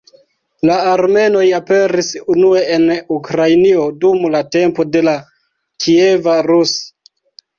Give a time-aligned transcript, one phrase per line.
[0.67, 5.13] La armenoj aperis unue en Ukrainio dum la tempo de la
[5.85, 6.75] Kieva Rus.